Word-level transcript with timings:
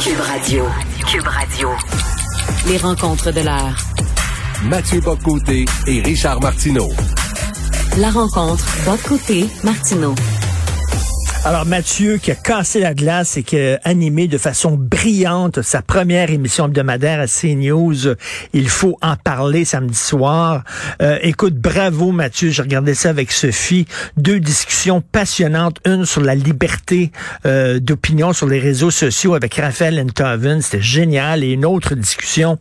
Cube, 0.00 0.20
Radio. 0.20 0.64
Cube 1.06 1.26
Radio. 1.26 1.68
Les 2.66 2.78
rencontres 2.78 3.30
de 3.30 3.40
l'heure. 3.42 3.76
Mathieu 4.64 5.00
Boccoté 5.00 5.66
et 5.86 6.00
Richard 6.00 6.40
Martineau. 6.40 6.88
La 7.98 8.10
rencontre 8.10 8.64
Boccoté 8.86 9.46
Martineau. 9.62 10.14
Alors 11.44 11.66
Mathieu 11.66 12.18
qui 12.18 12.30
a 12.30 12.36
cassé 12.36 12.78
la 12.78 12.94
glace 12.94 13.36
et 13.36 13.42
qui 13.42 13.58
a 13.58 13.80
animé 13.82 14.28
de 14.28 14.38
façon 14.38 14.76
brillante 14.76 15.60
sa 15.62 15.82
première 15.82 16.30
émission 16.30 16.66
hebdomadaire 16.66 17.18
à 17.18 17.26
CNews. 17.26 18.14
Il 18.52 18.68
faut 18.68 18.96
en 19.02 19.16
parler 19.16 19.64
samedi 19.64 19.98
soir. 19.98 20.62
Euh, 21.02 21.18
écoute, 21.20 21.56
bravo 21.56 22.12
Mathieu, 22.12 22.50
j'ai 22.50 22.62
regardé 22.62 22.94
ça 22.94 23.10
avec 23.10 23.32
Sophie. 23.32 23.86
Deux 24.16 24.38
discussions 24.38 25.00
passionnantes, 25.00 25.78
une 25.84 26.06
sur 26.06 26.20
la 26.20 26.36
liberté 26.36 27.10
euh, 27.44 27.80
d'opinion 27.80 28.32
sur 28.32 28.46
les 28.46 28.60
réseaux 28.60 28.92
sociaux 28.92 29.34
avec 29.34 29.56
Raphaël 29.56 29.98
Enthoven, 29.98 30.62
c'était 30.62 30.80
génial, 30.80 31.42
et 31.42 31.50
une 31.50 31.64
autre 31.64 31.96
discussion 31.96 32.60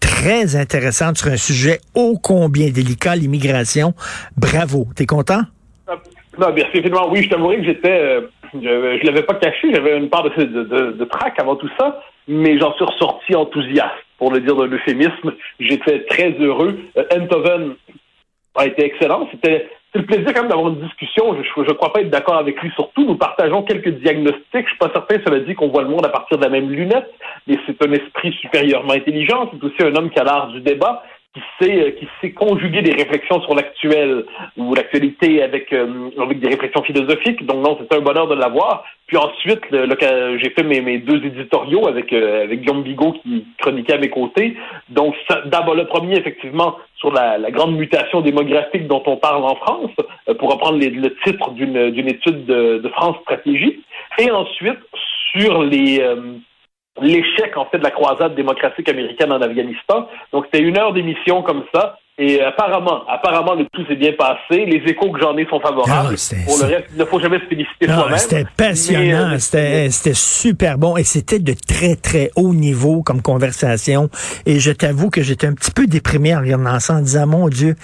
très 0.00 0.56
intéressante 0.56 1.18
sur 1.18 1.28
un 1.28 1.36
sujet 1.36 1.80
ô 1.94 2.18
combien 2.20 2.70
délicat, 2.70 3.14
l'immigration. 3.14 3.94
Bravo, 4.36 4.88
t'es 4.96 5.06
content? 5.06 5.42
Non, 6.38 6.50
bien 6.50 6.66
effectivement, 6.66 7.08
oui, 7.10 7.22
je 7.22 7.30
t'avouerai 7.30 7.58
que 7.58 7.64
j'étais, 7.64 7.90
euh, 7.90 8.20
je, 8.54 8.58
je 8.60 9.06
l'avais 9.06 9.22
pas 9.22 9.34
caché, 9.34 9.72
j'avais 9.72 9.96
une 9.96 10.10
part 10.10 10.22
de, 10.22 10.44
de, 10.92 11.04
trac 11.04 11.38
avant 11.38 11.56
tout 11.56 11.70
ça, 11.78 12.02
mais 12.28 12.58
j'en 12.58 12.74
suis 12.74 12.84
ressorti 12.84 13.34
enthousiaste, 13.34 13.94
pour 14.18 14.32
le 14.32 14.40
dire 14.40 14.54
d'un 14.54 14.66
euphémisme. 14.66 15.32
J'étais 15.58 16.04
très 16.04 16.32
heureux. 16.32 16.78
Euh, 16.98 17.04
Enthoven 17.14 17.76
a 18.54 18.66
été 18.66 18.84
excellent. 18.84 19.28
C'était 19.30 19.68
le 19.94 20.04
plaisir 20.04 20.26
quand 20.34 20.42
même 20.42 20.50
d'avoir 20.50 20.68
une 20.68 20.80
discussion. 20.80 21.34
Je 21.42 21.60
ne 21.60 21.72
crois 21.72 21.92
pas 21.92 22.00
être 22.00 22.10
d'accord 22.10 22.36
avec 22.36 22.60
lui. 22.60 22.70
Surtout, 22.74 23.06
nous 23.06 23.16
partageons 23.16 23.62
quelques 23.62 23.88
diagnostics. 24.00 24.44
Je 24.52 24.68
suis 24.68 24.78
pas 24.78 24.90
certain, 24.92 25.16
cela 25.24 25.40
dit, 25.40 25.54
qu'on 25.54 25.68
voit 25.68 25.82
le 25.82 25.88
monde 25.88 26.04
à 26.04 26.10
partir 26.10 26.36
de 26.36 26.42
la 26.42 26.50
même 26.50 26.70
lunette, 26.70 27.10
mais 27.46 27.58
c'est 27.66 27.82
un 27.82 27.92
esprit 27.92 28.32
supérieurement 28.40 28.92
intelligent. 28.92 29.50
C'est 29.52 29.64
aussi 29.64 29.82
un 29.82 29.94
homme 29.96 30.10
qui 30.10 30.18
a 30.18 30.24
l'art 30.24 30.48
du 30.48 30.60
débat 30.60 31.02
qui 31.36 31.42
sait 31.60 31.82
euh, 31.82 31.90
qui 31.90 32.08
sait 32.20 32.30
conjuguer 32.32 32.80
des 32.80 32.94
réflexions 32.94 33.42
sur 33.42 33.54
l'actuel 33.54 34.24
ou 34.56 34.74
l'actualité 34.74 35.42
avec 35.42 35.72
euh, 35.72 36.08
avec 36.18 36.40
des 36.40 36.48
réflexions 36.48 36.82
philosophiques. 36.82 37.44
Donc 37.44 37.62
non, 37.62 37.78
c'est 37.78 37.94
un 37.94 38.00
bonheur 38.00 38.26
de 38.26 38.34
l'avoir. 38.34 38.84
Puis 39.06 39.18
ensuite, 39.18 39.60
j'ai 39.70 40.50
fait 40.50 40.62
mes, 40.64 40.80
mes 40.80 40.98
deux 40.98 41.24
éditoriaux 41.24 41.86
avec 41.86 42.12
euh, 42.12 42.44
avec 42.44 42.60
Guillaume 42.60 42.82
Bigot 42.82 43.12
qui 43.22 43.46
chroniquait 43.58 43.94
à 43.94 43.98
mes 43.98 44.08
côtés. 44.08 44.56
Donc 44.88 45.14
d'abord 45.46 45.74
le 45.74 45.86
premier 45.86 46.16
effectivement 46.16 46.76
sur 46.96 47.12
la, 47.12 47.36
la, 47.36 47.50
grande 47.50 47.76
mutation 47.76 48.22
démographique 48.22 48.86
dont 48.86 49.02
on 49.04 49.18
parle 49.18 49.44
en 49.44 49.54
France, 49.56 49.90
pour 50.38 50.50
reprendre 50.50 50.78
le 50.78 51.14
titre 51.24 51.50
d'une 51.50 52.08
étude 52.08 52.46
de, 52.46 52.78
de, 52.78 52.88
France 52.88 53.16
Stratégie, 53.20 53.84
et 54.18 54.30
ensuite 54.30 54.78
sur 55.34 55.62
les 55.62 56.02
l'échec 57.00 57.56
en 57.56 57.66
fait 57.66 57.78
de 57.78 57.84
la 57.84 57.90
croisade 57.90 58.34
démocratique 58.34 58.88
américaine 58.88 59.32
en 59.32 59.40
Afghanistan. 59.40 60.08
Donc 60.32 60.46
c'était 60.46 60.64
une 60.64 60.78
heure 60.78 60.92
d'émission 60.92 61.42
comme 61.42 61.64
ça. 61.74 61.98
Et 62.18 62.40
apparemment, 62.40 63.06
apparemment, 63.08 63.54
le 63.54 63.66
tout 63.70 63.84
s'est 63.86 63.96
bien 63.96 64.12
passé. 64.12 64.64
Les 64.64 64.82
échos 64.90 65.10
que 65.10 65.20
j'en 65.20 65.36
ai 65.36 65.46
sont 65.50 65.60
favorables. 65.60 66.16
Ah, 66.16 66.34
Pour 66.46 66.58
le 66.58 66.64
reste, 66.64 66.86
il 66.92 66.98
ne 66.98 67.04
faut 67.04 67.20
jamais 67.20 67.38
se 67.40 67.44
féliciter 67.44 67.86
soi-même. 67.88 68.16
C'était 68.16 68.46
passionnant, 68.56 69.34
euh, 69.34 69.38
c'était, 69.38 69.90
c'était 69.90 70.14
super 70.14 70.78
bon 70.78 70.96
et 70.96 71.04
c'était 71.04 71.40
de 71.40 71.52
très, 71.52 71.94
très 71.94 72.30
haut 72.34 72.54
niveau 72.54 73.02
comme 73.02 73.20
conversation. 73.20 74.08
Et 74.46 74.60
je 74.60 74.72
t'avoue 74.72 75.10
que 75.10 75.20
j'étais 75.20 75.46
un 75.46 75.52
petit 75.52 75.70
peu 75.70 75.86
déprimé 75.86 76.34
en 76.34 76.40
regardant 76.40 76.80
ça 76.80 76.94
en 76.94 77.00
disant, 77.00 77.26
mon 77.26 77.50
Dieu, 77.50 77.76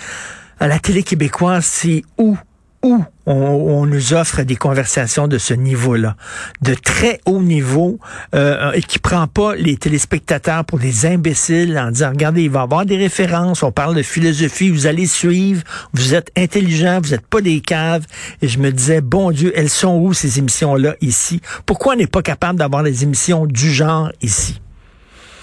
à 0.58 0.66
la 0.66 0.78
télé 0.78 1.02
québécoise, 1.02 1.66
c'est 1.66 2.00
où 2.16 2.38
où 2.82 3.04
on, 3.26 3.86
nous 3.86 4.12
offre 4.14 4.42
des 4.42 4.56
conversations 4.56 5.28
de 5.28 5.38
ce 5.38 5.54
niveau-là, 5.54 6.16
de 6.62 6.74
très 6.74 7.20
haut 7.26 7.40
niveau, 7.40 7.98
euh, 8.34 8.72
et 8.72 8.82
qui 8.82 8.98
prend 8.98 9.26
pas 9.28 9.54
les 9.54 9.76
téléspectateurs 9.76 10.64
pour 10.64 10.78
des 10.78 11.06
imbéciles 11.06 11.78
en 11.78 11.90
disant, 11.90 12.10
regardez, 12.10 12.44
il 12.44 12.50
va 12.50 12.60
y 12.60 12.62
avoir 12.62 12.84
des 12.84 12.96
références, 12.96 13.62
on 13.62 13.70
parle 13.70 13.94
de 13.94 14.02
philosophie, 14.02 14.70
vous 14.70 14.86
allez 14.86 15.06
suivre, 15.06 15.62
vous 15.94 16.14
êtes 16.14 16.32
intelligents, 16.36 17.00
vous 17.02 17.10
n'êtes 17.10 17.26
pas 17.26 17.40
des 17.40 17.60
caves. 17.60 18.06
Et 18.40 18.48
je 18.48 18.58
me 18.58 18.70
disais, 18.70 19.00
bon 19.00 19.30
Dieu, 19.30 19.52
elles 19.54 19.68
sont 19.68 19.98
où 19.98 20.12
ces 20.12 20.38
émissions-là 20.40 20.96
ici? 21.00 21.40
Pourquoi 21.66 21.94
on 21.94 21.96
n'est 21.96 22.06
pas 22.06 22.22
capable 22.22 22.58
d'avoir 22.58 22.82
des 22.82 23.04
émissions 23.04 23.46
du 23.46 23.70
genre 23.70 24.10
ici? 24.20 24.60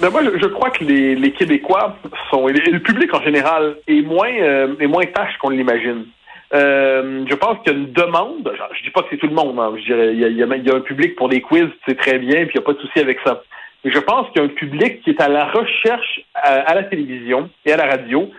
Mais 0.01 0.09
moi, 0.09 0.21
je, 0.23 0.45
crois 0.47 0.69
que 0.69 0.83
les, 0.83 1.15
les, 1.15 1.31
Québécois 1.33 1.97
sont, 2.29 2.47
et 2.47 2.53
le 2.53 2.79
public 2.79 3.13
en 3.13 3.21
général, 3.21 3.75
est 3.87 4.01
moins, 4.01 4.31
euh, 4.31 4.75
est 4.79 4.87
moins 4.87 5.05
tâche 5.05 5.37
qu'on 5.41 5.49
l'imagine. 5.49 6.05
Euh, 6.53 7.25
je 7.29 7.35
pense 7.35 7.57
qu'il 7.59 7.73
y 7.73 7.75
a 7.75 7.79
une 7.79 7.91
demande. 7.93 8.51
Je, 8.73 8.83
dis 8.83 8.89
pas 8.89 9.01
que 9.01 9.07
c'est 9.11 9.17
tout 9.17 9.27
le 9.27 9.35
monde. 9.35 9.59
Hein, 9.59 9.73
je 9.77 9.83
dirais, 9.83 10.13
il 10.13 10.19
y, 10.19 10.25
a, 10.25 10.27
il, 10.27 10.37
y 10.37 10.71
a, 10.71 10.75
un 10.75 10.81
public 10.81 11.15
pour 11.15 11.29
des 11.29 11.41
quiz, 11.41 11.67
c'est 11.87 11.97
très 11.97 12.17
bien, 12.17 12.45
puis 12.45 12.55
il 12.55 12.59
n'y 12.59 12.63
a 12.63 12.65
pas 12.65 12.73
de 12.73 12.79
souci 12.79 12.99
avec 12.99 13.19
ça. 13.25 13.43
Mais 13.83 13.91
je 13.91 13.99
pense 13.99 14.27
qu'il 14.27 14.41
y 14.41 14.45
a 14.45 14.47
un 14.47 14.53
public 14.53 15.01
qui 15.03 15.11
est 15.11 15.21
à 15.21 15.29
la 15.29 15.45
recherche 15.45 16.21
à, 16.33 16.73
la 16.73 16.83
télévision 16.83 17.49
et 17.65 17.71
à 17.71 17.77
la 17.77 17.85
radio 17.85 18.29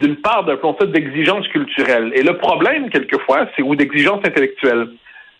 d'une 0.00 0.16
part 0.16 0.44
d'un 0.44 0.56
concept 0.56 0.92
d'exigence 0.92 1.46
culturelle. 1.48 2.12
Et 2.14 2.22
le 2.22 2.36
problème, 2.36 2.90
quelquefois, 2.90 3.48
c'est 3.56 3.62
ou 3.62 3.74
d'exigence 3.74 4.20
intellectuelle. 4.24 4.88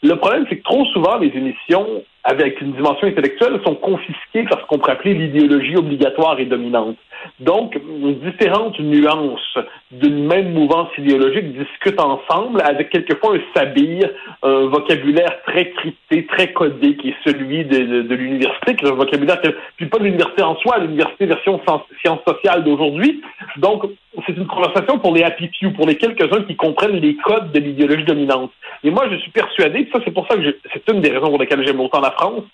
Le 0.03 0.15
problème, 0.15 0.47
c'est 0.49 0.57
que 0.57 0.63
trop 0.63 0.85
souvent, 0.87 1.19
les 1.19 1.29
émissions 1.29 2.03
avec 2.25 2.61
une 2.61 2.73
dimension 2.73 3.07
intellectuelle 3.07 3.61
sont 3.65 3.75
confisquées 3.77 4.45
par 4.45 4.61
ce 4.61 4.67
qu'on 4.67 4.79
pourrait 4.79 4.93
appeler 4.93 5.15
l'idéologie 5.15 5.77
obligatoire 5.77 6.39
et 6.41 6.47
dominante. 6.47 6.97
Donc, 7.41 7.79
différentes 8.23 8.79
nuances 8.81 9.59
d'une 9.91 10.27
même 10.27 10.53
mouvance 10.53 10.89
idéologique 10.99 11.53
discutent 11.57 12.01
ensemble 12.01 12.63
avec 12.63 12.91
quelquefois 12.91 13.37
un 13.37 13.41
sabir, 13.55 14.09
un 14.43 14.67
vocabulaire 14.67 15.43
très 15.47 15.71
crypté, 15.71 16.27
très 16.27 16.53
codé, 16.53 16.97
qui 16.97 17.11
est 17.11 17.17
celui 17.25 17.65
de, 17.65 18.15
l'université, 18.15 18.75
qui 18.75 18.85
est 18.85 18.89
un 18.89 18.95
vocabulaire, 18.95 19.41
puis 19.77 19.87
pas 19.87 19.99
l'université 19.99 20.43
en 20.43 20.57
soi, 20.57 20.79
l'université 20.79 21.27
version 21.27 21.61
sciences 22.03 22.21
sociales 22.27 22.65
d'aujourd'hui. 22.65 23.23
Donc, 23.59 23.85
c'est 24.27 24.37
une 24.37 24.47
conversation 24.47 24.99
pour 24.99 25.15
les 25.15 25.23
happy 25.23 25.51
few, 25.61 25.73
pour 25.73 25.87
les 25.87 25.97
quelques-uns 25.97 26.43
qui 26.43 26.57
comprennent 26.57 26.97
les 26.97 27.17
codes 27.17 27.53
de 27.53 27.61
l'idéologie 27.61 28.05
dominante. 28.05 28.51
Et 28.83 28.91
moi, 28.91 29.09
je 29.11 29.17
suis 29.17 29.31
persuadé, 29.31 29.89
ça 29.93 30.01
c'est 30.05 30.11
pour 30.13 30.27
ça 30.29 30.37
que 30.37 30.57
c'est 30.73 30.93
une 30.93 31.01
des 31.01 31.11
raisons 31.11 31.29
pour 31.29 31.39
lesquelles 31.39 31.67
j'aime 31.67 31.81
autant 31.81 32.01
la 32.01 32.13
France, 32.13 32.45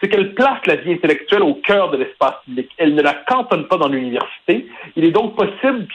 c'est 0.00 0.08
qu'elle 0.08 0.34
place 0.34 0.58
la 0.66 0.76
vie 0.76 0.92
intellectuelle 0.92 1.42
au 1.42 1.54
cœur 1.54 1.90
de 1.90 1.96
l'espace 1.96 2.34
public. 2.44 2.70
Elle 2.78 2.94
ne 2.94 3.02
la 3.02 3.14
cantonne 3.14 3.66
pas 3.66 3.76
dans 3.76 3.88
l'université. 3.88 4.66
Il 4.96 5.04
est 5.04 5.10
donc 5.10 5.36
possible, 5.36 5.86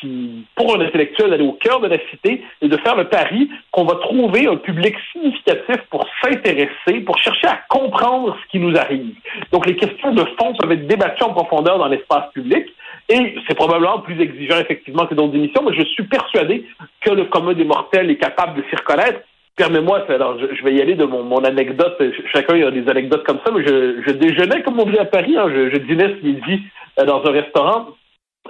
pour 0.56 0.76
un 0.76 0.82
intellectuel 0.82 1.30
d'aller 1.30 1.46
au 1.46 1.54
cœur 1.54 1.80
de 1.80 1.88
la 1.88 1.98
cité 2.10 2.44
et 2.62 2.68
de 2.68 2.78
faire 2.78 2.96
le 2.96 3.06
pari 3.06 3.50
qu'on 3.72 3.86
va 3.86 3.96
trouver 3.96 4.48
un 4.48 4.58
public 4.58 4.96
significatif 5.12 5.78
pour 5.90 6.06
s'intéresser, 6.22 7.02
pour 7.06 7.18
chercher 7.20 7.48
à 7.48 7.60
comprendre 7.70 8.36
ce 8.42 8.52
qui 8.52 8.60
nous 8.60 8.76
arrive. 8.78 9.14
Donc, 9.52 9.66
les 9.66 9.76
questions 9.76 10.14
de 10.14 10.24
fond 10.38 10.54
peuvent 10.60 10.72
être 10.72 10.88
débattues 10.88 11.24
en 11.24 11.34
profondeur 11.34 11.78
dans 11.78 11.88
l'espace 11.88 12.32
public. 12.34 12.66
Et 13.08 13.36
c'est 13.48 13.56
probablement 13.56 14.00
plus 14.00 14.20
exigeant, 14.22 14.58
effectivement, 14.60 15.08
que 15.08 15.16
d'autres 15.16 15.36
émissions, 15.36 15.64
mais 15.64 15.76
je 15.76 15.84
suis 15.84 16.04
persuadé 16.04 16.66
que 17.02 17.10
le 17.10 17.26
commun 17.26 17.54
des 17.54 17.64
mortels 17.64 18.10
est 18.12 18.18
capable 18.18 18.58
de 18.58 18.64
s'y 18.70 18.76
reconnaître 18.76 19.22
permets-moi, 19.60 20.06
alors 20.08 20.38
je, 20.40 20.64
vais 20.64 20.74
y 20.74 20.82
aller 20.82 20.96
de 20.96 21.04
mon, 21.04 21.24
mon, 21.24 21.44
anecdote. 21.44 22.02
Chacun 22.34 22.66
a 22.66 22.72
des 22.72 22.90
anecdotes 22.90 23.26
comme 23.26 23.40
ça, 23.46 23.52
mais 23.52 23.62
je, 23.68 24.02
je 24.08 24.12
déjeunais, 24.14 24.64
comme 24.64 24.80
on 24.80 24.86
dit 24.86 24.98
à 24.98 25.06
Paris, 25.06 25.36
hein, 25.38 25.48
je, 25.54 25.70
je, 25.70 25.78
dînais 25.80 26.16
ce 26.16 26.26
midi 26.26 26.64
euh, 26.98 27.06
dans 27.06 27.24
un 27.26 27.32
restaurant. 27.32 27.90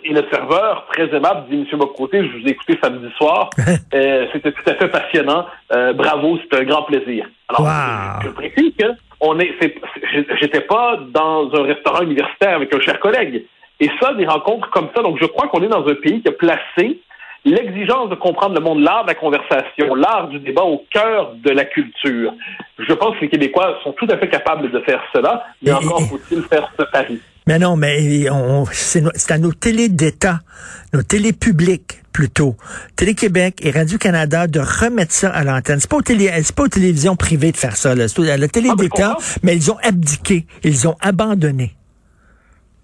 Et 0.04 0.14
le 0.14 0.24
serveur, 0.32 0.86
très 0.94 1.14
aimable, 1.14 1.50
dit 1.50 1.58
Monsieur 1.58 1.78
Bocoté, 1.78 2.24
je 2.24 2.38
vous 2.38 2.48
ai 2.48 2.52
écouté 2.52 2.78
samedi 2.82 3.12
soir. 3.18 3.50
euh, 3.96 4.28
C'était 4.32 4.52
tout 4.52 4.70
à 4.70 4.76
fait 4.76 4.88
passionnant. 4.88 5.48
Euh, 5.74 5.94
bravo, 5.94 6.38
c'était 6.44 6.58
un 6.58 6.66
grand 6.66 6.84
plaisir. 6.84 7.28
Alors, 7.50 7.68
je, 8.22 8.28
je, 8.28 8.32
précise 8.32 8.72
que 8.78 8.86
on 9.20 9.38
est, 9.40 9.52
j'étais 10.40 10.62
pas 10.62 11.00
dans 11.10 11.50
un 11.54 11.64
restaurant 11.64 12.04
universitaire 12.04 12.56
avec 12.56 12.74
un 12.74 12.80
cher 12.80 13.00
collègue. 13.00 13.46
Et 13.80 13.90
ça, 14.00 14.14
des 14.14 14.26
rencontres 14.26 14.70
comme 14.70 14.90
ça. 14.96 15.02
Donc, 15.02 15.18
je 15.20 15.26
crois 15.26 15.48
qu'on 15.48 15.64
est 15.64 15.68
dans 15.68 15.86
un 15.88 15.96
pays 15.96 16.22
qui 16.22 16.28
a 16.28 16.34
placé 16.34 17.00
l'exigence 17.46 18.10
de 18.10 18.16
comprendre 18.16 18.56
le 18.56 18.62
monde, 18.62 18.82
l'art 18.82 19.04
de 19.04 19.10
la 19.10 19.16
conversation, 19.16 19.96
l'art 19.96 20.28
du 20.28 20.40
débat 20.40 20.64
au 20.64 20.84
cœur 20.92 21.34
de 21.36 21.50
la 21.50 21.66
culture. 21.66 22.34
Je 22.78 22.94
pense 22.94 23.16
que 23.16 23.22
les 23.22 23.30
Québécois 23.30 23.78
sont 23.84 23.94
tout 23.94 24.08
à 24.10 24.18
fait 24.18 24.30
capables 24.30 24.72
de 24.72 24.80
faire 24.82 25.02
cela, 25.14 25.44
mais 25.62 25.72
encore 25.72 26.02
faut-il 26.02 26.44
faire 26.44 26.72
ce 26.78 26.84
pari. 26.86 27.20
Mais 27.48 27.58
non, 27.58 27.76
mais 27.76 28.28
c'est 28.72 29.32
à 29.32 29.38
nos 29.38 29.52
télés 29.52 29.90
d'État, 29.90 30.40
nos 30.94 31.02
télés 31.02 31.34
publiques 31.34 32.00
plutôt, 32.14 32.56
Télé-Québec 32.96 33.60
et 33.64 33.72
Radio-Canada 33.72 34.48
de 34.48 34.60
remettre 34.60 35.14
ça 35.14 35.30
à 35.30 35.44
l'antenne. 35.44 35.80
C'est 35.80 35.90
pas, 35.90 36.02
télé, 36.02 36.30
pas 36.56 36.64
aux 36.64 36.68
télévisions 36.68 37.16
privées 37.16 37.52
de 37.52 37.58
faire 37.58 37.76
ça. 37.76 37.96
C'est 38.08 38.30
à 38.30 38.38
la 38.38 38.48
télé 38.48 38.70
ah, 38.72 38.76
d'État, 38.76 39.16
mais 39.42 39.56
ils 39.56 39.72
ont 39.72 39.78
abdiqué, 39.82 40.46
ils 40.64 40.88
ont 40.88 40.96
abandonné. 41.02 41.72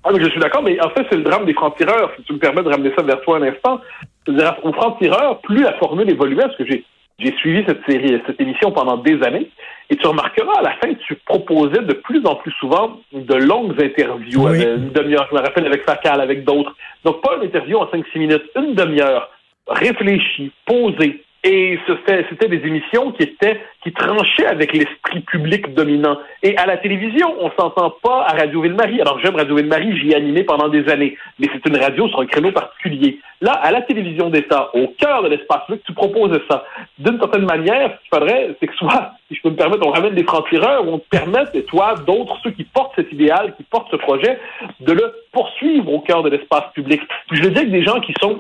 Ah, 0.04 0.12
mais 0.14 0.24
je 0.24 0.30
suis 0.30 0.40
d'accord, 0.40 0.64
mais 0.64 0.80
en 0.82 0.90
fait, 0.92 1.06
c'est 1.10 1.18
le 1.18 1.24
drame 1.24 1.46
des 1.46 1.54
francs-tireurs, 1.54 2.12
si 2.16 2.24
tu 2.24 2.34
me 2.34 2.40
permets 2.40 2.64
de 2.64 2.70
ramener 2.70 2.92
ça 2.96 3.04
vers 3.04 3.20
toi 3.22 3.38
un 3.38 3.44
instant. 3.44 3.82
Au 4.28 4.74
franc-tireur, 4.74 5.40
plus 5.42 5.62
la 5.62 5.74
formule 5.74 6.10
évoluait, 6.10 6.44
parce 6.44 6.58
que 6.58 6.66
j'ai 6.66 6.84
j'ai 7.20 7.34
suivi 7.38 7.64
cette 7.66 7.80
série, 7.88 8.22
cette 8.28 8.42
émission 8.42 8.72
pendant 8.72 8.98
des 8.98 9.22
années, 9.24 9.50
et 9.90 9.96
tu 9.96 10.06
remarqueras 10.06 10.60
à 10.60 10.62
la 10.64 10.72
fin, 10.72 10.94
tu 11.08 11.16
proposais 11.26 11.82
de 11.82 11.94
plus 11.94 12.26
en 12.26 12.36
plus 12.36 12.52
souvent 12.60 13.00
de 13.14 13.36
longues 13.36 13.82
interviews, 13.82 14.48
avec 14.48 14.68
une 14.68 14.90
demi-heure, 14.90 15.28
je 15.32 15.36
me 15.36 15.42
rappelle 15.42 15.66
avec 15.66 15.84
Facal, 15.86 16.20
avec 16.20 16.44
d'autres. 16.44 16.76
Donc 17.06 17.22
pas 17.22 17.38
une 17.38 17.44
interview 17.44 17.78
en 17.78 17.86
5-6 17.86 18.20
minutes, 18.20 18.44
une 18.58 18.74
demi-heure, 18.74 19.30
réfléchie, 19.68 20.52
posée, 20.66 21.24
Et 21.48 21.78
c'était 21.88 22.48
des 22.48 22.68
émissions 22.68 23.12
qui 23.12 23.22
étaient 23.22 23.62
qui 23.84 23.94
tranchaient 23.94 24.48
avec 24.48 24.74
l'esprit 24.74 25.20
public 25.20 25.76
dominant. 25.76 26.18
Et 26.42 26.58
à 26.58 26.66
la 26.66 26.78
télévision, 26.78 27.36
on 27.40 27.52
s'entend 27.52 27.92
pas 28.02 28.26
à 28.28 28.36
Radio 28.36 28.64
Ville-Marie. 28.64 29.00
Alors 29.00 29.20
j'aime 29.20 29.36
Radio 29.36 29.56
Ville-Marie, 29.56 29.96
j'y 30.00 30.10
ai 30.10 30.16
animé 30.16 30.44
pendant 30.44 30.70
des 30.70 30.90
années, 30.90 31.16
mais 31.38 31.48
c'est 31.54 31.70
une 31.70 31.78
radio 31.78 32.08
sur 32.10 32.20
un 32.20 32.26
créneau 32.26 32.52
particulier. 32.52 33.20
Là, 33.42 33.52
à 33.52 33.70
la 33.70 33.84
télévision 33.84 34.32
d'État, 34.32 34.72
au 34.74 34.88
cœur 34.98 35.22
de 35.22 35.30
l'espace 35.30 35.68
public, 35.68 35.84
tu 35.86 35.94
proposes 35.94 36.40
ça. 36.50 36.66
D'une 36.98 37.20
certaine 37.20 37.46
manière, 37.46 37.92
ce 37.92 38.02
qu'il 38.02 38.20
faudrait, 38.20 38.56
c'est 38.60 38.66
que 38.66 38.76
soit, 38.76 39.12
si 39.28 39.36
je 39.36 39.42
peux 39.44 39.52
me 39.52 39.56
permettre, 39.56 39.86
on 39.86 39.92
ramène 39.92 40.16
des 40.16 40.24
francs-tireurs, 40.24 40.88
on 40.88 40.98
te 40.98 41.08
permette, 41.10 41.54
et 41.54 41.64
toi, 41.66 41.94
d'autres, 42.08 42.40
ceux 42.44 42.52
qui 42.52 42.64
portent 42.64 42.94
cet 42.96 43.12
idéal, 43.12 43.54
qui 43.56 43.64
portent 43.64 43.92
ce 43.92 43.98
projet, 43.98 44.40
de 44.80 44.94
le 44.94 45.14
poursuivre 45.32 45.94
au 45.94 46.00
cœur 46.00 46.24
de 46.24 46.30
l'espace 46.30 46.72
public. 46.74 47.02
je 47.32 47.42
le 47.42 47.52
dis 47.52 47.60
avec 47.60 47.72
des 47.72 47.84
gens 47.84 48.00
qui 48.00 48.16
sont 48.20 48.40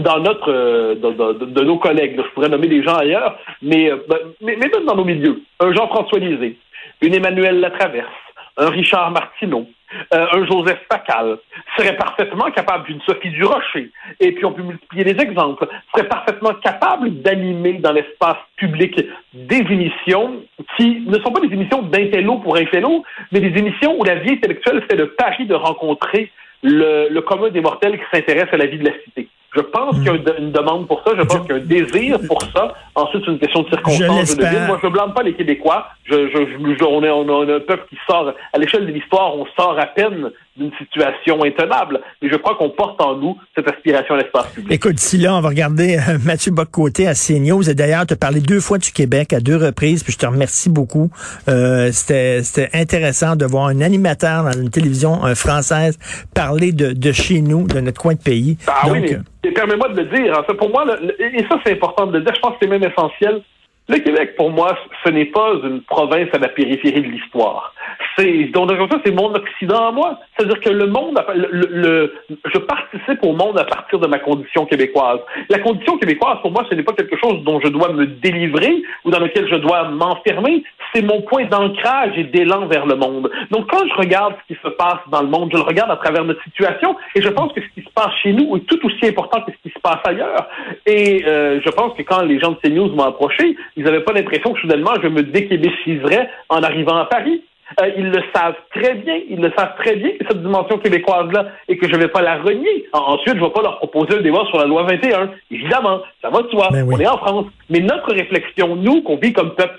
dans 0.00 0.20
notre 0.20 0.52
euh, 0.52 0.94
de, 0.94 1.62
nos 1.62 1.78
collègues, 1.78 2.16
je 2.16 2.30
pourrais 2.34 2.48
nommer 2.48 2.68
des 2.68 2.82
gens 2.82 2.96
ailleurs, 2.96 3.38
mais, 3.62 3.90
euh, 3.90 3.96
ben, 4.08 4.18
mais, 4.40 4.56
mais 4.56 4.68
même 4.68 4.84
dans 4.84 4.96
nos 4.96 5.04
milieux, 5.04 5.42
un 5.60 5.72
Jean-François 5.72 6.18
Lisée, 6.18 6.58
une 7.00 7.14
Emmanuel 7.14 7.60
Latraverse, 7.60 8.08
un 8.56 8.70
Richard 8.70 9.10
Martineau, 9.12 9.66
euh, 10.12 10.26
un 10.32 10.46
Joseph 10.46 10.80
Facal 10.90 11.38
serait 11.76 11.96
parfaitement 11.96 12.50
capable 12.50 12.84
d'une 12.86 13.00
Sophie 13.02 13.30
Durocher, 13.30 13.90
et 14.20 14.32
puis 14.32 14.44
on 14.44 14.52
peut 14.52 14.62
multiplier 14.62 15.04
les 15.04 15.22
exemples, 15.22 15.66
serait 15.94 16.08
parfaitement 16.08 16.52
capable 16.54 17.22
d'animer 17.22 17.74
dans 17.74 17.92
l'espace 17.92 18.36
public 18.56 19.00
des 19.32 19.56
émissions 19.56 20.42
qui 20.76 21.02
ne 21.06 21.18
sont 21.20 21.32
pas 21.32 21.40
des 21.40 21.54
émissions 21.54 21.82
d'intello 21.82 22.36
pour 22.38 22.56
intello, 22.56 23.04
mais 23.32 23.40
des 23.40 23.58
émissions 23.58 23.98
où 23.98 24.04
la 24.04 24.16
vie 24.16 24.32
intellectuelle 24.32 24.84
fait 24.90 24.96
le 24.96 25.10
pari 25.12 25.46
de 25.46 25.54
rencontrer 25.54 26.30
le, 26.62 27.08
le 27.08 27.20
commun 27.22 27.48
des 27.48 27.60
mortels 27.60 27.98
qui 27.98 28.04
s'intéresse 28.12 28.48
à 28.52 28.56
la 28.56 28.66
vie 28.66 28.78
de 28.78 28.84
la 28.84 28.94
cité. 29.04 29.28
Je 29.54 29.60
pense 29.62 29.96
qu'il 29.96 30.04
y 30.04 30.10
a 30.10 30.38
une 30.38 30.52
demande 30.52 30.86
pour 30.86 31.02
ça. 31.02 31.12
Je 31.16 31.22
pense 31.22 31.40
qu'il 31.40 31.50
y 31.50 31.52
a 31.52 31.56
un 31.56 31.64
désir 31.64 32.18
pour 32.28 32.40
ça. 32.54 32.74
Ensuite, 32.94 33.22
c'est 33.24 33.32
une 33.32 33.38
question 33.38 33.62
de 33.62 33.68
circonstance. 33.68 34.36
Je 34.36 34.66
Moi, 34.66 34.78
je 34.82 34.86
ne 34.86 34.92
blâme 34.92 35.14
pas 35.14 35.22
les 35.22 35.34
Québécois. 35.34 35.88
Je, 36.04 36.28
je, 36.28 36.84
on, 36.84 37.02
est, 37.02 37.10
on, 37.10 37.28
a 37.28 37.56
un 37.56 37.60
peuple 37.60 37.86
qui 37.88 37.96
sort, 38.06 38.32
à 38.52 38.58
l'échelle 38.58 38.86
de 38.86 38.92
l'histoire, 38.92 39.34
on 39.34 39.46
sort 39.58 39.78
à 39.78 39.86
peine 39.86 40.30
d'une 40.58 40.72
situation 40.78 41.42
intenable. 41.44 42.00
Mais 42.20 42.28
je 42.30 42.36
crois 42.36 42.56
qu'on 42.56 42.70
porte 42.70 43.00
en 43.00 43.16
nous 43.16 43.36
cette 43.54 43.68
aspiration 43.68 44.14
à 44.14 44.18
l'espace 44.18 44.48
public. 44.48 44.72
Écoute, 44.72 44.94
d'ici 44.94 45.18
là, 45.18 45.34
on 45.36 45.40
va 45.40 45.48
regarder 45.48 45.96
euh, 45.96 46.18
Mathieu 46.24 46.52
Boccoté 46.52 47.06
à 47.06 47.14
CNews. 47.14 47.68
Et 47.68 47.74
d'ailleurs, 47.74 48.06
tu 48.06 48.14
as 48.14 48.16
parlé 48.16 48.40
deux 48.40 48.60
fois 48.60 48.78
du 48.78 48.92
Québec 48.92 49.32
à 49.32 49.40
deux 49.40 49.56
reprises, 49.56 50.02
puis 50.02 50.12
je 50.12 50.18
te 50.18 50.26
remercie 50.26 50.70
beaucoup. 50.70 51.10
Euh, 51.48 51.90
C'était 51.92 52.68
intéressant 52.74 53.36
de 53.36 53.46
voir 53.46 53.66
un 53.66 53.80
animateur 53.80 54.44
dans 54.44 54.52
une 54.52 54.70
télévision 54.70 55.24
euh, 55.24 55.34
française 55.34 55.98
parler 56.34 56.72
de, 56.72 56.92
de, 56.92 57.12
chez 57.12 57.40
nous, 57.40 57.66
de 57.66 57.80
notre 57.80 58.00
coin 58.00 58.14
de 58.14 58.22
pays. 58.22 58.58
Ah 58.66 58.88
oui, 58.90 59.00
mais 59.44 59.52
permets-moi 59.52 59.88
de 59.90 60.02
le 60.02 60.06
dire. 60.06 60.38
Hein. 60.38 60.54
pour 60.58 60.70
moi, 60.70 60.84
et 61.18 61.44
ça, 61.48 61.58
c'est 61.64 61.72
important 61.72 62.06
de 62.06 62.18
le 62.18 62.24
dire, 62.24 62.34
je 62.34 62.40
pense 62.40 62.52
que 62.52 62.58
c'est 62.62 62.68
même 62.68 62.84
essentiel. 62.84 63.42
Le 63.88 63.98
Québec, 63.98 64.36
pour 64.36 64.50
moi, 64.50 64.76
ce 65.04 65.10
n'est 65.10 65.26
pas 65.26 65.54
une 65.64 65.82
province 65.82 66.28
à 66.32 66.38
la 66.38 66.48
périphérie 66.48 67.02
de 67.02 67.08
l'histoire 67.08 67.72
c'est 68.18 68.44
donc 68.52 68.70
ça, 68.70 68.98
c'est 69.04 69.12
mon 69.12 69.32
Occident 69.32 69.88
à 69.88 69.92
moi. 69.92 70.18
C'est-à-dire 70.36 70.60
que 70.60 70.70
le 70.70 70.86
monde, 70.86 71.22
le, 71.34 72.14
je 72.52 72.58
participe 72.58 73.22
au 73.22 73.32
monde 73.32 73.58
à 73.58 73.64
partir 73.64 73.98
de 73.98 74.06
ma 74.06 74.18
condition 74.18 74.66
québécoise. 74.66 75.20
La 75.48 75.58
condition 75.58 75.98
québécoise, 75.98 76.38
pour 76.42 76.50
moi, 76.50 76.64
ce 76.68 76.74
n'est 76.74 76.82
pas 76.82 76.92
quelque 76.92 77.16
chose 77.16 77.42
dont 77.44 77.60
je 77.60 77.68
dois 77.68 77.92
me 77.92 78.06
délivrer 78.06 78.82
ou 79.04 79.10
dans 79.10 79.20
lequel 79.20 79.48
je 79.48 79.56
dois 79.56 79.88
m'enfermer. 79.88 80.64
C'est 80.92 81.02
mon 81.02 81.22
point 81.22 81.44
d'ancrage 81.44 82.16
et 82.16 82.24
d'élan 82.24 82.66
vers 82.66 82.86
le 82.86 82.96
monde. 82.96 83.30
Donc, 83.50 83.70
quand 83.70 83.86
je 83.86 83.94
regarde 83.94 84.34
ce 84.42 84.54
qui 84.54 84.60
se 84.60 84.68
passe 84.68 85.00
dans 85.10 85.22
le 85.22 85.28
monde, 85.28 85.50
je 85.52 85.56
le 85.56 85.62
regarde 85.62 85.90
à 85.90 85.96
travers 85.96 86.24
notre 86.24 86.42
situation 86.44 86.96
et 87.14 87.22
je 87.22 87.28
pense 87.28 87.52
que 87.52 87.60
ce 87.60 87.68
qui 87.74 87.86
se 87.86 87.92
passe 87.94 88.12
chez 88.22 88.32
nous 88.32 88.56
est 88.56 88.66
tout 88.66 88.84
aussi 88.84 89.06
important 89.06 89.42
que 89.42 89.52
ce 89.52 89.68
qui 89.68 89.74
se 89.74 89.80
passe 89.80 90.00
ailleurs. 90.04 90.48
Et 90.86 91.24
euh, 91.26 91.60
je 91.64 91.70
pense 91.70 91.94
que 91.94 92.02
quand 92.02 92.22
les 92.22 92.40
gens 92.40 92.52
de 92.52 92.56
CNews 92.56 92.88
m'ont 92.88 93.04
approché, 93.04 93.56
ils 93.78 93.84
n'avaient 93.84 94.00
pas 94.00 94.12
l'impression 94.12 94.52
que 94.52 94.60
soudainement 94.60 94.90
je 95.00 95.08
me 95.08 95.22
déquébéchiserais 95.22 96.28
en 96.48 96.62
arrivant 96.62 96.96
à 96.96 97.04
Paris. 97.04 97.42
Euh, 97.80 97.90
ils 97.96 98.10
le 98.10 98.20
savent 98.34 98.56
très 98.74 98.94
bien. 98.94 99.20
Ils 99.30 99.40
le 99.40 99.52
savent 99.56 99.76
très 99.78 99.94
bien 99.94 100.10
que 100.18 100.24
cette 100.28 100.42
dimension 100.42 100.78
québécoise-là 100.78 101.46
et 101.68 101.76
que 101.76 101.86
je 101.86 101.92
ne 101.94 101.98
vais 101.98 102.08
pas 102.08 102.22
la 102.22 102.38
renier. 102.38 102.86
Ensuite, 102.92 103.34
je 103.36 103.40
ne 103.40 103.44
vais 103.44 103.52
pas 103.52 103.62
leur 103.62 103.78
proposer 103.78 104.18
un 104.18 104.22
débat 104.22 104.44
sur 104.48 104.58
la 104.58 104.64
loi 104.64 104.82
21. 104.84 105.30
Évidemment, 105.50 106.00
ça 106.20 106.30
va 106.30 106.42
de 106.42 106.48
soi. 106.48 106.68
Ben 106.72 106.88
on 106.90 106.98
est 106.98 107.06
en 107.06 107.18
France. 107.18 107.46
Mais 107.70 107.80
notre 107.80 108.12
réflexion, 108.12 108.74
nous, 108.74 109.02
qu'on 109.02 109.16
vit 109.16 109.32
comme 109.32 109.54
peuple, 109.54 109.78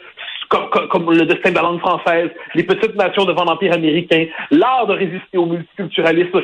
comme, 0.49 0.87
comme, 0.87 1.11
le 1.11 1.25
destin 1.25 1.49
de 1.49 1.55
la 1.55 1.61
langue 1.63 1.79
française, 1.79 2.29
les 2.55 2.63
petites 2.63 2.95
nations 2.95 3.25
devant 3.25 3.43
l'Empire 3.43 3.73
américain, 3.73 4.25
l'art 4.51 4.87
de 4.87 4.93
résister 4.93 5.37
au 5.37 5.45
multiculturalisme, 5.45 6.41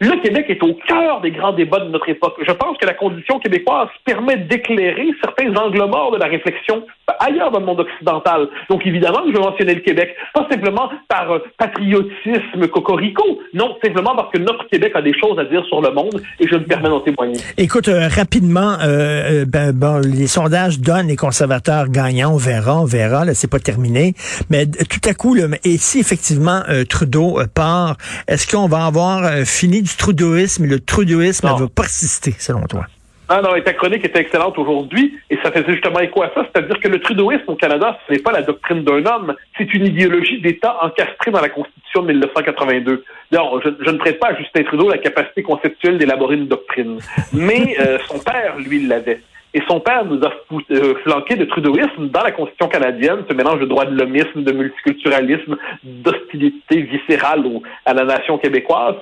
le 0.00 0.20
Québec 0.22 0.46
est 0.48 0.62
au 0.62 0.74
cœur 0.86 1.20
des 1.20 1.32
grands 1.32 1.52
débats 1.52 1.80
de 1.80 1.88
notre 1.88 2.08
époque. 2.08 2.36
Je 2.46 2.52
pense 2.52 2.76
que 2.78 2.86
la 2.86 2.94
condition 2.94 3.40
québécoise 3.40 3.88
permet 4.04 4.36
d'éclairer 4.36 5.08
certains 5.20 5.54
angles 5.56 5.84
morts 5.88 6.12
de 6.12 6.18
la 6.18 6.26
réflexion 6.26 6.84
ailleurs 7.20 7.50
dans 7.50 7.58
le 7.58 7.66
monde 7.66 7.80
occidental. 7.80 8.48
Donc 8.70 8.86
évidemment, 8.86 9.22
je 9.32 9.38
mentionnais 9.38 9.74
le 9.74 9.80
Québec, 9.80 10.14
pas 10.34 10.46
simplement 10.48 10.88
par 11.08 11.32
euh, 11.32 11.38
patriotisme 11.58 12.68
cocorico, 12.70 13.40
non, 13.54 13.76
simplement 13.82 14.14
parce 14.14 14.30
que 14.30 14.38
notre 14.38 14.68
Québec 14.68 14.92
a 14.94 15.02
des 15.02 15.18
choses 15.18 15.36
à 15.38 15.44
dire 15.44 15.64
sur 15.66 15.80
le 15.80 15.90
monde 15.90 16.22
et 16.38 16.46
je 16.46 16.54
me 16.54 16.64
permets 16.64 16.90
d'en 16.90 17.00
témoigner. 17.00 17.38
Écoute, 17.56 17.88
euh, 17.88 18.08
rapidement, 18.08 18.76
euh, 18.84 19.44
ben, 19.46 19.72
bon, 19.72 20.00
les 20.04 20.28
sondages 20.28 20.78
donnent 20.78 21.08
les 21.08 21.16
conservateurs 21.16 21.88
gagnants, 21.88 22.34
on 22.34 22.36
verra, 22.36 22.80
on 22.80 22.84
verra, 22.84 23.24
là, 23.24 23.34
c'est 23.34 23.50
pas 23.50 23.58
terminé. 23.58 24.14
Mais 24.48 24.66
tout 24.66 25.08
à 25.08 25.14
coup, 25.14 25.34
là, 25.34 25.46
et 25.64 25.76
si 25.76 25.98
effectivement 25.98 26.62
Trudeau 26.88 27.40
part, 27.54 27.96
est-ce 28.28 28.46
qu'on 28.46 28.68
va 28.68 28.86
avoir 28.86 29.22
fini 29.44 29.82
du 29.88 29.96
trudeauisme, 29.96 30.66
le 30.66 30.80
trudeauisme 30.80 31.48
va 31.48 31.66
persister, 31.74 32.34
selon 32.38 32.62
toi? 32.62 32.86
Ah 33.30 33.42
non, 33.42 33.54
et 33.54 33.62
ta 33.62 33.74
chronique 33.74 34.04
était 34.06 34.20
excellente 34.20 34.58
aujourd'hui, 34.58 35.18
et 35.28 35.36
ça 35.42 35.52
faisait 35.52 35.72
justement 35.72 36.00
écho 36.00 36.22
à 36.22 36.30
ça, 36.34 36.46
c'est-à-dire 36.46 36.80
que 36.80 36.88
le 36.88 36.98
trudeauisme 36.98 37.44
au 37.48 37.56
Canada, 37.56 37.98
ce 38.06 38.14
n'est 38.14 38.20
pas 38.20 38.32
la 38.32 38.40
doctrine 38.40 38.82
d'un 38.84 39.04
homme, 39.04 39.34
c'est 39.58 39.72
une 39.74 39.86
idéologie 39.86 40.40
d'État 40.40 40.78
encastrée 40.82 41.30
dans 41.30 41.42
la 41.42 41.50
Constitution 41.50 42.02
de 42.02 42.12
1982. 42.12 43.04
D'ailleurs, 43.30 43.60
je, 43.62 43.90
ne 43.90 43.98
prête 43.98 44.18
pas 44.18 44.28
à 44.28 44.34
Justin 44.36 44.62
Trudeau 44.62 44.88
la 44.88 44.96
capacité 44.96 45.42
conceptuelle 45.42 45.98
d'élaborer 45.98 46.36
une 46.36 46.48
doctrine, 46.48 47.00
mais 47.34 47.76
euh, 47.80 47.98
son 48.08 48.18
père, 48.18 48.56
lui, 48.56 48.86
l'avait. 48.86 49.20
Et 49.52 49.62
son 49.68 49.80
père 49.80 50.06
nous 50.06 50.22
a 50.24 50.32
euh, 50.70 50.94
flanqué 51.02 51.36
de 51.36 51.44
trudeauisme 51.44 52.08
dans 52.08 52.22
la 52.22 52.32
Constitution 52.32 52.68
canadienne, 52.68 53.24
ce 53.28 53.34
mélange 53.34 53.60
de 53.60 53.66
droit 53.66 53.84
de 53.84 53.94
l'homisme, 53.94 54.42
de 54.42 54.52
multiculturalisme, 54.52 55.56
d'hostilité 55.82 56.80
viscérale 56.82 57.44
à 57.84 57.92
la 57.92 58.04
nation 58.04 58.38
québécoise. 58.38 58.96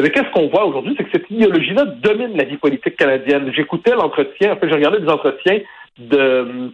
Mais 0.00 0.10
qu'est-ce 0.10 0.30
qu'on 0.30 0.48
voit 0.48 0.64
aujourd'hui, 0.64 0.94
c'est 0.96 1.04
que 1.04 1.10
cette 1.12 1.30
idéologie-là 1.30 1.84
domine 1.84 2.36
la 2.36 2.44
vie 2.44 2.56
politique 2.56 2.96
canadienne. 2.96 3.52
J'écoutais 3.54 3.94
l'entretien, 3.94 4.52
en 4.52 4.56
fait, 4.56 4.68
j'ai 4.68 4.74
regardé 4.74 5.00
des 5.00 5.08
entretiens 5.08 5.60
de, 5.98 6.70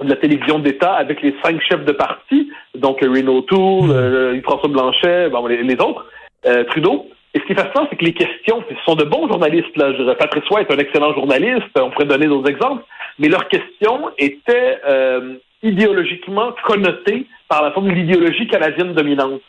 la 0.00 0.16
télévision 0.16 0.58
d'État 0.58 0.92
avec 0.92 1.22
les 1.22 1.34
cinq 1.42 1.60
chefs 1.62 1.84
de 1.84 1.92
parti, 1.92 2.50
donc 2.74 3.00
Renaud 3.00 3.42
Toul, 3.42 3.90
euh, 3.90 4.40
François 4.42 4.68
Blanchet, 4.68 5.30
bon, 5.30 5.46
les, 5.46 5.72
autres, 5.80 6.06
euh, 6.46 6.64
Trudeau. 6.64 7.06
Et 7.34 7.40
ce 7.40 7.44
qui 7.44 7.52
est 7.52 7.56
fascinant, 7.56 7.86
c'est 7.90 7.96
que 7.96 8.04
les 8.04 8.14
questions, 8.14 8.62
ce 8.68 8.74
sont 8.84 8.94
de 8.94 9.04
bons 9.04 9.28
journalistes. 9.28 9.76
Là. 9.76 9.92
Je, 9.94 10.02
Patrice 10.14 10.44
Roy 10.48 10.62
est 10.62 10.72
un 10.72 10.78
excellent 10.78 11.12
journaliste, 11.14 11.66
on 11.76 11.90
pourrait 11.90 12.06
donner 12.06 12.26
d'autres 12.26 12.50
exemples, 12.50 12.84
mais 13.18 13.28
leurs 13.28 13.48
questions 13.48 14.10
étaient 14.18 14.78
euh, 14.86 15.36
idéologiquement 15.62 16.52
connotées 16.64 17.26
par 17.48 17.62
la 17.62 17.72
forme 17.72 17.88
de 17.88 17.94
l'idéologie 17.94 18.46
canadienne 18.46 18.92
dominante. 18.92 19.40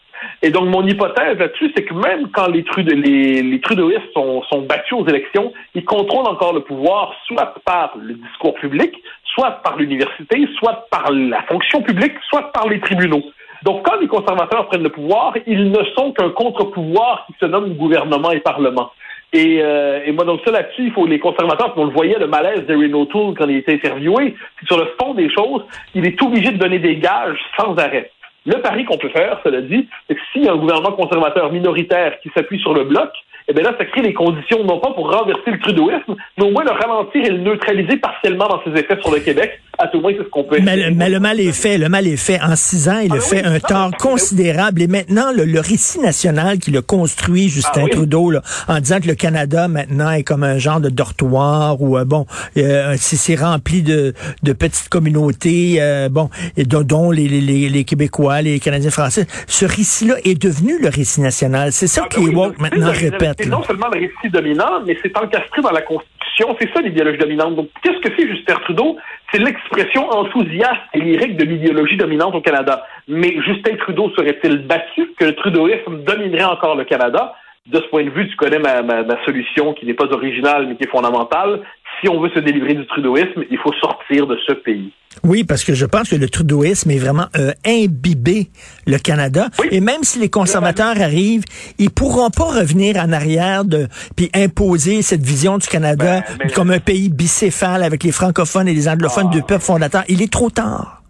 Et 0.42 0.52
donc, 0.52 0.66
mon 0.66 0.86
hypothèse 0.86 1.38
là-dessus, 1.38 1.72
c'est 1.76 1.84
que 1.84 1.94
même 1.94 2.30
quand 2.32 2.48
les, 2.48 2.64
les, 2.78 3.42
les 3.42 3.62
trudeauistes 3.62 4.12
sont, 4.14 4.42
sont 4.44 4.62
battus 4.62 4.94
aux 4.94 5.08
élections, 5.08 5.54
ils 5.76 5.86
contrôlent 5.86 6.28
encore 6.28 6.54
le 6.54 6.62
pouvoir, 6.62 7.14
soit 7.28 7.54
par 7.66 7.94
le 7.98 8.14
discours 8.14 8.56
public, 8.56 8.94
soit 9.24 9.52
par 9.64 9.78
l'université, 9.78 10.48
soit 10.58 10.88
par 10.90 11.12
la 11.12 11.42
fonction 11.44 11.82
publique, 11.82 12.14
soit 12.30 12.52
par 12.52 12.68
les 12.68 12.80
tribunaux. 12.80 13.24
Donc, 13.64 13.86
quand 13.86 14.00
les 14.00 14.08
conservateurs 14.08 14.68
prennent 14.68 14.84
le 14.84 14.90
pouvoir, 14.90 15.34
ils 15.46 15.70
ne 15.70 15.84
sont 15.96 16.14
qu'un 16.14 16.30
contre-pouvoir 16.30 17.26
qui 17.28 17.34
se 17.40 17.46
nomme 17.46 17.74
gouvernement 17.74 18.32
et 18.32 18.40
parlement. 18.40 18.92
Et, 19.32 19.60
euh, 19.62 20.02
et 20.06 20.12
moi, 20.12 20.26
donc 20.26 20.42
ça 20.44 20.52
là-dessus, 20.52 20.86
il 20.86 20.92
faut 20.92 21.06
les 21.06 21.20
conservateurs, 21.20 21.74
on 21.76 21.86
le 21.86 21.92
voyait, 21.92 22.18
le 22.18 22.28
malaise 22.28 22.66
de 22.66 22.76
Renault 22.76 23.06
Tool 23.06 23.36
quand 23.38 23.48
il 23.48 23.58
était 23.58 23.74
interviewé, 23.74 24.36
sur 24.66 24.78
le 24.78 24.88
fond 25.00 25.14
des 25.14 25.30
choses, 25.30 25.66
il 25.94 26.08
est 26.08 26.20
obligé 26.22 26.52
de 26.52 26.58
donner 26.58 26.80
des 26.80 26.96
gages 26.96 27.38
sans 27.58 27.76
arrêt. 27.78 28.12
Le 28.50 28.62
pari 28.62 28.84
qu'on 28.84 28.98
peut 28.98 29.10
faire, 29.10 29.40
cela 29.44 29.62
dit, 29.62 29.88
c'est 30.08 30.16
que 30.16 30.22
s'il 30.34 30.44
y 30.44 30.48
a 30.48 30.54
un 30.54 30.58
gouvernement 30.58 30.94
conservateur 30.94 31.52
minoritaire 31.52 32.20
qui 32.20 32.32
s'appuie 32.36 32.60
sur 32.60 32.74
le 32.74 32.84
bloc, 32.84 33.12
eh 33.50 33.54
bien 33.54 33.64
là, 33.64 33.74
ça 33.80 33.86
crée 33.86 34.02
les 34.02 34.14
conditions, 34.14 34.64
non 34.64 34.80
pas 34.80 34.92
pour 34.92 35.12
renverser 35.12 35.50
le 35.50 35.60
trudeauisme, 35.60 36.16
mais 36.38 36.46
au 36.46 36.52
moins 36.52 36.64
le 36.64 36.72
ralentir 36.72 37.26
et 37.26 37.32
le 37.32 37.40
neutraliser 37.40 37.98
partiellement 37.98 38.48
dans 38.48 38.62
ses 38.64 38.80
effets 38.80 39.00
sur 39.02 39.12
le 39.12 39.20
Québec. 39.20 39.60
À 39.82 39.88
tout 39.88 40.02
moins, 40.02 40.12
c'est 40.12 40.26
ce 40.26 40.30
qu'on 40.30 40.44
peut 40.44 40.60
mais, 40.62 40.92
mais, 40.92 41.10
le 41.10 41.22
mal 41.22 41.40
est 41.40 41.54
fait. 41.54 41.78
Le 41.78 41.88
mal 41.88 42.06
est 42.06 42.18
fait. 42.18 42.38
En 42.42 42.58
six 42.58 42.90
ans, 42.90 43.00
il 43.02 43.14
a 43.14 43.16
ah 43.16 43.22
fait 43.22 43.46
un 43.46 43.60
tort 43.60 43.92
considérable. 43.98 44.82
Et 44.82 44.88
maintenant, 44.88 45.32
le, 45.34 45.60
récit 45.62 46.00
national 46.00 46.60
qu'il 46.60 46.76
a 46.76 46.82
construit, 46.82 47.48
Justin 47.48 47.86
ah 47.86 47.90
Trudeau, 47.90 48.30
là, 48.30 48.42
en 48.68 48.82
disant 48.82 49.00
que 49.00 49.08
le 49.08 49.16
Canada, 49.16 49.70
maintenant, 49.70 50.12
est 50.12 50.24
comme 50.24 50.44
un 50.44 50.58
genre 50.58 50.82
de 50.82 50.90
dortoir 50.90 51.82
ou, 51.82 51.98
euh, 51.98 52.04
bon, 52.04 52.26
euh, 52.58 52.96
c'est 52.98 53.36
rempli 53.36 53.82
de, 53.82 54.14
de 54.44 54.54
petites 54.54 54.90
communautés, 54.90 55.78
euh, 55.80 56.10
bon, 56.10 56.30
et 56.58 56.66
dont, 56.66 57.10
les, 57.10 57.30
les, 57.30 57.70
les, 57.70 57.84
Québécois, 57.86 58.42
les 58.42 58.60
Canadiens 58.60 58.92
français. 58.92 59.28
Ce 59.48 59.66
récit-là 59.66 60.16
est 60.26 60.40
devenu 60.40 60.78
le 60.82 60.90
récit 60.90 61.22
national. 61.22 61.72
C'est 61.72 61.88
ça 61.88 62.02
ah, 62.04 62.10
que 62.10 62.20
ben 62.20 62.28
les 62.28 62.36
woke 62.36 62.60
maintenant 62.60 62.92
répètent. 62.92 63.39
C'est 63.42 63.50
non 63.50 63.64
seulement 63.64 63.88
le 63.88 64.02
récit 64.02 64.30
dominant, 64.30 64.82
mais 64.86 64.98
c'est 65.02 65.18
encastré 65.18 65.62
dans 65.62 65.72
la 65.72 65.82
Constitution. 65.82 66.58
C'est 66.60 66.74
ça 66.74 66.82
l'idéologie 66.82 67.18
dominante. 67.18 67.56
Donc, 67.56 67.70
qu'est-ce 67.82 68.00
que 68.00 68.14
fait 68.14 68.28
Justin 68.28 68.56
Trudeau? 68.56 68.98
c'est 69.32 69.40
l'expression 69.40 70.10
enthousiaste 70.10 70.82
et 70.94 71.00
lyrique 71.00 71.38
de 71.38 71.46
l'idéologie 71.46 71.98
dominante 71.98 72.36
au 72.36 72.42
Canada. 72.42 72.86
Mais 73.08 73.36
Justin 73.46 73.76
Trudeau 73.78 74.10
serait-il 74.18 74.66
battu 74.66 75.14
que 75.18 75.26
le 75.26 75.36
trudeauisme 75.36 76.04
dominerait 76.04 76.46
encore 76.46 76.76
le 76.76 76.84
Canada? 76.84 77.36
De 77.68 77.80
ce 77.80 77.86
point 77.90 78.04
de 78.04 78.10
vue, 78.10 78.28
tu 78.28 78.36
connais 78.36 78.58
ma, 78.58 78.82
ma 78.82 79.24
solution 79.26 79.74
qui 79.74 79.86
n'est 79.86 79.94
pas 79.94 80.12
originale 80.12 80.68
mais 80.68 80.76
qui 80.76 80.84
est 80.84 80.90
fondamentale. 80.90 81.62
Si 82.02 82.08
on 82.10 82.20
veut 82.22 82.30
se 82.30 82.40
délivrer 82.40 82.76
du 82.76 82.86
trudeauisme, 82.88 83.44
il 83.52 83.58
faut 83.58 83.74
sortir 83.74 84.26
de 84.28 84.38
ce 84.48 84.54
pays. 84.54 84.92
Oui, 85.24 85.44
parce 85.44 85.64
que 85.64 85.74
je 85.74 85.86
pense 85.86 86.10
que 86.10 86.16
le 86.16 86.30
trudeauisme 86.30 86.92
est 86.92 86.98
vraiment 86.98 87.26
euh, 87.38 87.52
imbibé 87.66 88.48
le 88.88 88.98
Canada. 89.00 89.48
Oui. 89.60 89.68
Et 89.72 89.82
même 89.82 90.04
si 90.04 90.20
les 90.20 90.30
conservateurs 90.30 91.02
arrivent, 91.02 91.44
ils 91.78 91.90
pourront 91.90 92.30
pas 92.30 92.46
revenir 92.60 92.96
en 92.98 93.12
arrière 93.12 93.66
de 93.66 93.88
puis 94.16 94.30
imposer 94.34 95.02
cette 95.02 95.22
vision 95.24 95.58
du 95.58 95.68
Canada 95.68 96.22
Ben, 96.22 96.38
mais- 96.46 96.52
comme 96.52 96.72
un 96.72 96.80
pays 96.80 97.10
bicéphale 97.10 97.84
avec 97.84 98.04
les 98.04 98.12
francophones 98.12 98.68
et 98.68 98.74
les 98.74 98.88
anglophones, 98.88 99.28
Ah. 99.32 99.34
deux 99.36 99.42
peuples 99.42 99.64
fondateurs. 99.64 100.04
Il 100.08 100.22
est 100.22 100.32
trop 100.32 100.50
tard. 100.50 101.02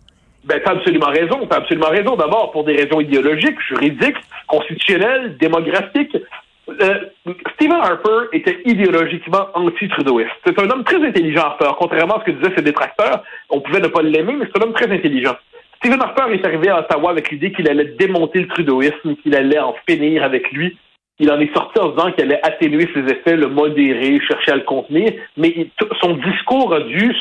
Ben, 0.46 0.60
t'as 0.66 0.72
absolument 0.72 1.08
raison. 1.12 1.46
T'as 1.48 1.58
absolument 1.58 1.90
raison. 1.90 2.16
D'abord, 2.16 2.52
pour 2.52 2.64
des 2.64 2.76
raisons 2.78 3.02
idéologiques, 3.02 3.60
juridiques, 3.68 4.16
constitutionnelles, 4.48 5.38
démographiques. 5.40 6.18
Euh, 6.82 7.34
Stephen 7.56 7.80
Harper 7.82 8.28
était 8.34 8.60
idéologiquement 8.66 9.48
anti-trudeauiste. 9.54 10.32
C'est 10.46 10.60
un 10.60 10.70
homme 10.70 10.84
très 10.84 11.04
intelligent, 11.04 11.42
Harper. 11.42 11.70
Contrairement 11.78 12.18
à 12.18 12.20
ce 12.22 12.26
que 12.26 12.38
disaient 12.38 12.56
ses 12.56 12.64
détracteurs, 12.64 13.24
on 13.50 13.62
pouvait 13.62 13.80
ne 13.82 13.88
pas 13.88 14.02
l'aimer, 14.02 14.34
mais 14.34 14.46
c'est 14.46 14.62
un 14.62 14.68
homme 14.68 14.74
très 14.74 14.92
intelligent. 14.92 15.36
Stephen 15.78 16.02
Harper 16.02 16.34
est 16.34 16.46
arrivé 16.46 16.70
à 16.70 16.80
Ottawa 16.80 17.12
avec 17.12 17.32
l'idée 17.32 17.52
qu'il 17.52 17.70
allait 17.70 17.96
démonter 17.98 18.40
le 18.42 18.48
trudeauisme, 18.48 19.16
qu'il 19.24 19.36
allait 19.36 19.60
en 19.60 19.76
finir 19.88 20.24
avec 20.24 20.52
lui. 20.52 20.78
Il 21.22 21.30
en 21.32 21.40
est 21.40 21.54
sorti 21.54 21.78
en 21.80 21.90
disant 21.90 22.12
qu'il 22.14 22.24
allait 22.24 22.40
atténuer 22.44 22.88
ses 22.94 23.02
effets, 23.12 23.36
le 23.36 23.48
modérer, 23.48 24.20
chercher 24.26 24.52
à 24.52 24.56
le 24.56 24.62
contenir, 24.62 25.12
mais 25.36 25.68
son 26.02 26.14
discours 26.14 26.74
a 26.74 26.80
dû 26.80 27.14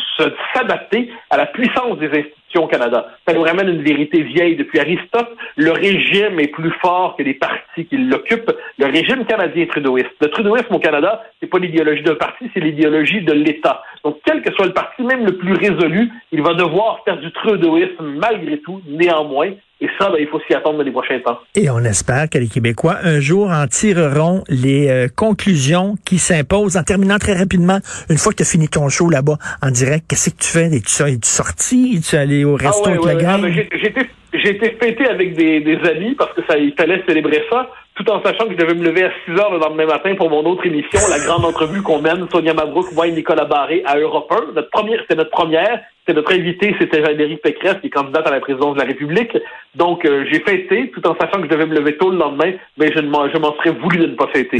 s'adapter 0.54 1.10
à 1.30 1.36
la 1.36 1.46
puissance 1.46 1.98
des 1.98 2.06
institutions 2.06 2.64
au 2.64 2.66
Canada. 2.68 3.08
Ça 3.26 3.34
nous 3.34 3.42
ramène 3.42 3.68
une 3.68 3.82
vérité 3.82 4.22
vieille 4.22 4.56
depuis 4.56 4.78
Aristote. 4.78 5.28
Le 5.56 5.72
régime 5.72 6.38
est 6.38 6.48
plus 6.48 6.70
fort 6.80 7.16
que 7.16 7.24
les 7.24 7.34
partis 7.34 7.86
qui 7.86 7.96
l'occupent. 7.96 8.54
Le 8.78 8.86
régime 8.86 9.26
canadien 9.26 9.64
est 9.64 9.70
trudeauiste. 9.70 10.10
Le 10.20 10.28
trudeauisme 10.28 10.74
au 10.74 10.78
Canada, 10.78 11.24
c'est 11.40 11.48
pas 11.48 11.58
l'idéologie 11.58 12.02
d'un 12.02 12.14
parti, 12.14 12.48
c'est 12.54 12.60
l'idéologie 12.60 13.22
de 13.22 13.32
l'État. 13.32 13.82
Donc, 14.04 14.18
quel 14.24 14.42
que 14.42 14.52
soit 14.54 14.66
le 14.66 14.72
parti, 14.72 15.02
même 15.02 15.26
le 15.26 15.36
plus 15.36 15.54
résolu, 15.54 16.08
il 16.30 16.42
va 16.42 16.54
devoir 16.54 17.02
faire 17.04 17.18
du 17.18 17.30
trudeauisme 17.32 18.16
malgré 18.16 18.58
tout, 18.60 18.80
néanmoins. 18.86 19.50
Ça, 19.98 20.10
ben, 20.10 20.18
il 20.20 20.28
faut 20.28 20.40
s'y 20.46 20.54
attendre 20.54 20.78
dans 20.78 20.84
les 20.84 20.90
prochains 20.92 21.18
temps. 21.20 21.38
Et 21.54 21.68
on 21.70 21.80
espère 21.80 22.28
que 22.30 22.38
les 22.38 22.46
Québécois, 22.48 22.96
un 23.02 23.20
jour, 23.20 23.50
en 23.50 23.66
tireront 23.66 24.44
les 24.48 24.88
euh, 24.88 25.08
conclusions 25.14 25.96
qui 26.04 26.18
s'imposent. 26.18 26.76
En 26.76 26.82
terminant 26.82 27.18
très 27.18 27.34
rapidement, 27.34 27.78
une 28.10 28.18
fois 28.18 28.32
que 28.32 28.38
tu 28.38 28.42
as 28.42 28.46
fini 28.50 28.68
ton 28.68 28.88
show 28.88 29.08
là-bas 29.10 29.36
en 29.62 29.70
direct, 29.70 30.04
qu'est-ce 30.08 30.30
que 30.30 30.36
tu 30.42 30.48
fais? 30.48 30.66
Es-tu, 30.66 31.02
es-tu 31.02 31.28
sorti? 31.28 31.96
Es-tu 31.96 32.16
allé 32.16 32.44
au 32.44 32.54
resto 32.54 32.82
Ah 32.86 32.88
ouais, 32.90 32.94
avec 32.94 33.00
ouais, 33.04 33.12
la 33.12 33.16
ouais. 33.16 33.22
gang? 33.22 33.34
Ah, 33.38 33.42
ben, 33.42 33.52
j'ai- 33.52 33.88
été- 33.88 34.10
J'ai 34.34 34.50
été 34.50 34.76
fêté 34.80 35.06
avec 35.08 35.34
des, 35.36 35.60
des 35.60 35.78
amis 35.88 36.14
parce 36.14 36.32
que 36.34 36.42
ça, 36.48 36.56
il 36.58 36.74
fallait 36.76 37.02
célébrer 37.08 37.42
ça, 37.50 37.66
tout 37.94 38.08
en 38.10 38.22
sachant 38.22 38.44
que 38.44 38.52
je 38.52 38.58
devais 38.58 38.74
me 38.74 38.84
lever 38.84 39.04
à 39.04 39.10
6 39.24 39.32
heures 39.40 39.50
le 39.50 39.58
lendemain 39.58 39.86
matin 39.86 40.14
pour 40.16 40.28
mon 40.28 40.44
autre 40.44 40.66
émission, 40.66 41.00
la 41.10 41.18
grande 41.24 41.46
entrevue 41.46 41.80
qu'on 41.82 42.00
mène, 42.02 42.26
Sonia 42.30 42.52
Mabrouk, 42.52 42.92
moi 42.92 43.06
et 43.06 43.12
Nicolas 43.12 43.46
Barré 43.46 43.82
à 43.86 43.96
Europe 43.98 44.30
1. 44.30 44.52
Notre 44.54 44.70
première, 44.70 45.00
c'était 45.00 45.14
notre 45.16 45.30
première. 45.30 45.80
C'était 46.08 46.20
notre 46.20 46.32
invité, 46.32 46.74
c'était 46.80 47.00
Valérie 47.00 47.36
Pécresse, 47.36 47.74
qui 47.82 47.88
est 47.88 47.90
candidate 47.90 48.26
à 48.26 48.30
la 48.30 48.40
présidence 48.40 48.76
de 48.76 48.80
la 48.80 48.86
République. 48.86 49.36
Donc, 49.74 50.06
euh, 50.06 50.24
j'ai 50.32 50.40
fêté, 50.40 50.90
tout 50.94 51.06
en 51.06 51.14
sachant 51.20 51.42
que 51.42 51.44
je 51.44 51.50
devais 51.50 51.66
me 51.66 51.74
lever 51.74 51.98
tôt 51.98 52.10
le 52.10 52.16
lendemain, 52.16 52.52
mais 52.78 52.90
je 52.90 53.00
ne 53.00 53.10
m'en, 53.10 53.28
je 53.28 53.36
m'en 53.36 53.54
serais 53.56 53.72
voulu 53.72 53.98
de 53.98 54.06
ne 54.06 54.14
pas 54.14 54.26
fêter. 54.28 54.56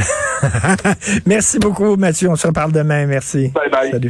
Merci 1.26 1.58
beaucoup, 1.58 1.96
Mathieu. 1.96 2.28
On 2.28 2.36
se 2.36 2.46
reparle 2.46 2.72
demain. 2.72 3.06
Merci. 3.06 3.50
Bye 3.54 3.70
bye. 3.70 3.90
Salut. 3.90 4.06